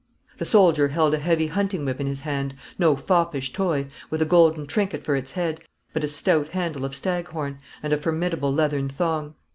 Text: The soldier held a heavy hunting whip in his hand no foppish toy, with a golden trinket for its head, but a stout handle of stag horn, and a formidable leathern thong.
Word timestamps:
The 0.39 0.45
soldier 0.45 0.87
held 0.87 1.13
a 1.13 1.19
heavy 1.19 1.45
hunting 1.45 1.85
whip 1.85 2.01
in 2.01 2.07
his 2.07 2.21
hand 2.21 2.55
no 2.79 2.95
foppish 2.95 3.53
toy, 3.53 3.85
with 4.09 4.19
a 4.19 4.25
golden 4.25 4.65
trinket 4.65 5.03
for 5.03 5.15
its 5.15 5.33
head, 5.33 5.61
but 5.93 6.03
a 6.03 6.07
stout 6.07 6.47
handle 6.47 6.85
of 6.85 6.95
stag 6.95 7.27
horn, 7.27 7.59
and 7.83 7.93
a 7.93 7.99
formidable 7.99 8.51
leathern 8.51 8.89
thong. 8.89 9.35